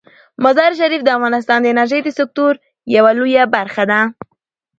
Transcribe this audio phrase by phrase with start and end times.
[0.43, 2.53] مزارشریف د افغانستان د انرژۍ د سکتور
[2.95, 3.99] یوه لویه برخه ده.